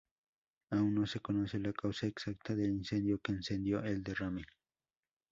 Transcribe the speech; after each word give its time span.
Aún 0.71 0.95
no 0.95 1.05
se 1.05 1.19
conoce 1.19 1.59
la 1.59 1.73
causa 1.73 2.07
exacta 2.07 2.55
del 2.55 2.71
incendio 2.71 3.19
que 3.19 3.33
encendió 3.33 3.83
el 3.83 4.01
derrame. 4.01 4.45